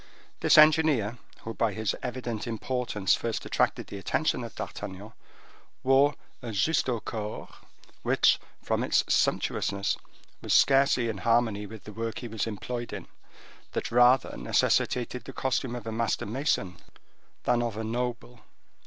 This 0.39 0.57
engineer, 0.57 1.19
who 1.41 1.53
by 1.53 1.73
his 1.73 1.95
evident 2.01 2.47
importance 2.47 3.13
first 3.13 3.45
attracted 3.45 3.85
the 3.85 3.99
attention 3.99 4.43
of 4.43 4.55
D'Artagnan, 4.55 5.13
wore 5.83 6.15
a 6.41 6.47
justaucorps, 6.49 7.53
which, 8.01 8.39
from 8.63 8.81
its 8.83 9.03
sumptuousness, 9.07 9.97
was 10.41 10.53
scarcely 10.53 11.07
in 11.07 11.19
harmony 11.19 11.67
with 11.67 11.83
the 11.83 11.93
work 11.93 12.17
he 12.17 12.27
was 12.27 12.47
employed 12.47 12.91
in, 12.93 13.07
that 13.73 13.91
rather 13.91 14.35
necessitated 14.35 15.23
the 15.25 15.33
costume 15.33 15.75
of 15.75 15.85
a 15.85 15.91
master 15.91 16.25
mason 16.25 16.77
than 17.43 17.61
of 17.61 17.77
a 17.77 17.83
noble. 17.83 18.39